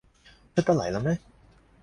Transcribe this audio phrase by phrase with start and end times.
[0.55, 1.19] 出得嚟喇咩？